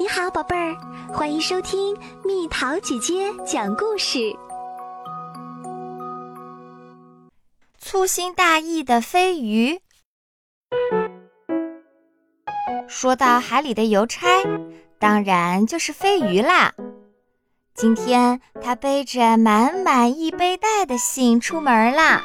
[0.00, 0.76] 你好，宝贝儿，
[1.12, 4.32] 欢迎收听蜜桃姐姐讲故事。
[7.80, 9.80] 粗心大意的飞鱼。
[12.86, 14.28] 说到海里的邮差，
[15.00, 16.72] 当然就是飞鱼啦。
[17.74, 22.22] 今天他背着满满一背带的信出门啦。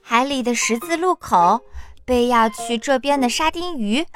[0.00, 1.60] 海里的十字路口，
[2.06, 4.06] 被要去这边的沙丁鱼。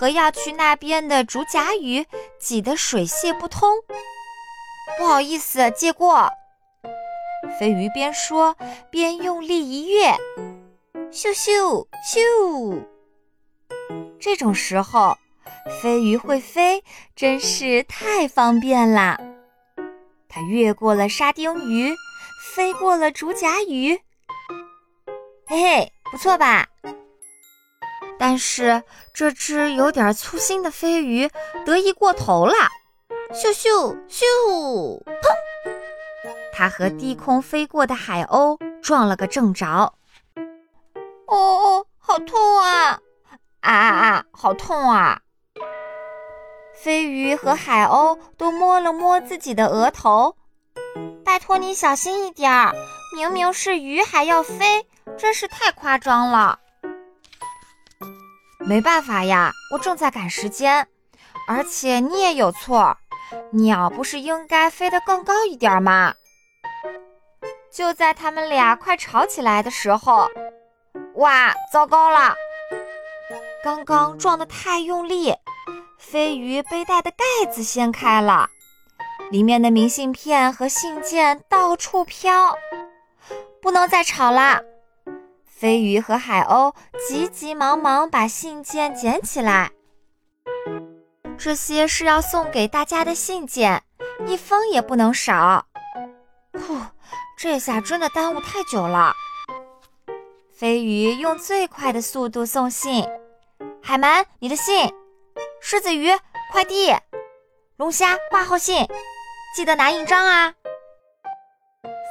[0.00, 2.06] 和要去那边的竹夹鱼
[2.38, 3.68] 挤得水泄不通，
[4.96, 6.30] 不好意思，借过。
[7.58, 8.56] 飞鱼边说
[8.90, 10.16] 边用力一跃，
[11.12, 12.82] 咻咻咻。
[14.18, 15.18] 这种时候，
[15.82, 16.82] 飞鱼会飞，
[17.14, 19.20] 真是太方便啦。
[20.30, 21.94] 它越过了沙丁鱼，
[22.54, 24.00] 飞过了竹夹鱼，
[25.46, 26.66] 嘿嘿，不错吧？
[28.30, 28.80] 但是
[29.12, 31.28] 这只有点粗心的飞鱼
[31.66, 32.54] 得意过头了，
[33.32, 34.22] 咻咻咻，
[35.04, 35.74] 砰！
[36.52, 39.66] 它和低空飞过的海鸥撞了个正着。
[39.66, 43.00] 哦哦，好痛啊！
[43.62, 45.20] 啊啊啊，好痛啊！
[46.72, 50.36] 飞鱼和海鸥都摸了摸自己的额头，
[51.24, 52.72] 拜托你小心一点儿，
[53.16, 54.86] 明明是鱼还要飞，
[55.18, 56.59] 真是太夸张了。
[58.60, 60.86] 没办法呀，我正在赶时间，
[61.48, 62.96] 而且你也有错，
[63.52, 66.14] 鸟不是应该飞得更高一点吗？
[67.72, 70.28] 就在他们俩快吵起来的时候，
[71.14, 72.34] 哇，糟糕了！
[73.62, 75.34] 刚刚撞得太用力，
[75.98, 78.48] 飞鱼背带的盖子掀开了，
[79.30, 82.56] 里面的明信片和信件到处飘，
[83.62, 84.62] 不能再吵了。
[85.60, 86.74] 飞鱼和海鸥
[87.06, 89.70] 急急忙忙把信件捡起来，
[91.36, 93.82] 这些是要送给大家的信件，
[94.26, 95.66] 一封也不能少。
[96.54, 96.78] 呼，
[97.36, 99.12] 这下真的耽误太久了。
[100.50, 103.06] 飞鱼用最快的速度送信，
[103.82, 104.88] 海鳗，你的信；
[105.60, 106.08] 狮子鱼，
[106.52, 106.96] 快递；
[107.76, 108.86] 龙虾，挂号信，
[109.54, 110.54] 记得拿印章啊。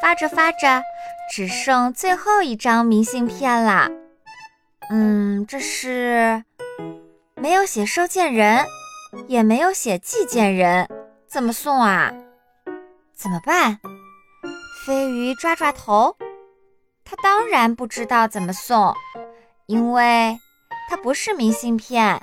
[0.09, 0.81] 发着发着。
[1.31, 3.91] 只剩最后一张明信片了，
[4.89, 6.43] 嗯，这是
[7.35, 8.65] 没有写收件人，
[9.27, 10.89] 也没有写寄件人，
[11.27, 12.11] 怎么送啊？
[13.13, 13.79] 怎么办？
[14.83, 16.17] 飞鱼抓抓头，
[17.05, 18.95] 他当然不知道怎么送，
[19.67, 20.35] 因为
[20.89, 22.19] 它不是明信片，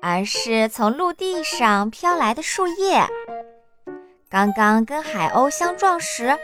[0.00, 3.04] 而是从陆地上飘来的树叶。
[4.30, 6.38] 刚刚跟海鸥相撞时。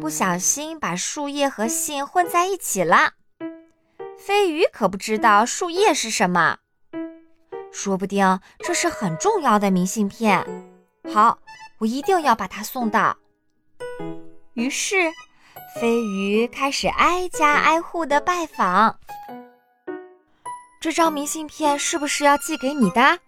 [0.00, 3.12] 不小心把树叶和信混在一起了。
[4.18, 6.58] 飞鱼可不知道树叶是什么，
[7.70, 10.46] 说不定这是很重要的明信片。
[11.12, 11.38] 好，
[11.78, 13.16] 我一定要把它送到。
[14.54, 15.12] 于是，
[15.78, 18.98] 飞鱼开始挨家挨户的拜访。
[20.80, 23.18] 这张明信片是不是要寄给你的？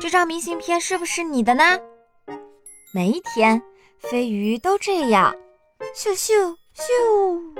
[0.00, 1.78] 这张明信片是不是你的呢？
[2.92, 3.60] 每一天。
[3.98, 5.34] 飞鱼都这样，
[5.94, 7.54] 咻咻咻，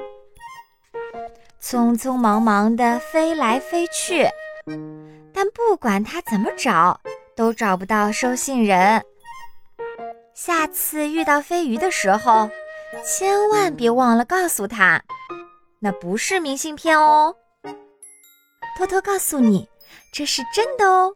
[1.61, 4.27] 匆匆忙忙地飞来飞去，
[5.35, 7.01] 但不管它怎么找，
[7.37, 9.05] 都找不到收信人。
[10.33, 12.49] 下次遇到飞鱼的时候，
[13.05, 15.03] 千万别忘了告诉他，
[15.81, 17.35] 那不是明信片哦。
[18.79, 19.69] 偷偷告诉你，
[20.15, 21.13] 这是真的哦。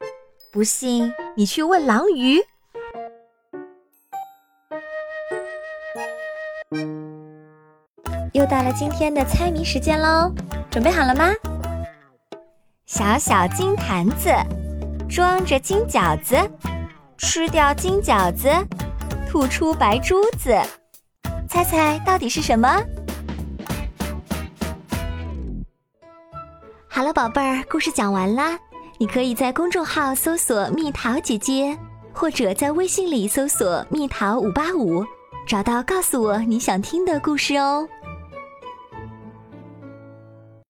[0.53, 2.43] 不信你去问狼鱼。
[8.33, 10.33] 又到了今天的猜谜时间喽，
[10.71, 11.31] 准备好了吗？
[12.87, 14.31] 小小金坛子
[15.07, 16.37] 装着金饺子，
[17.19, 18.49] 吃掉金饺子，
[19.29, 20.59] 吐出白珠子，
[21.47, 22.83] 猜猜到底是什么？
[26.89, 28.59] 好了，宝贝儿，故事讲完啦。
[28.97, 31.77] 你可以在公众号搜索“蜜桃姐姐”，
[32.15, 35.05] 或者在微信里搜索“蜜桃五八五”，
[35.47, 37.87] 找到告诉我你想听的故事哦。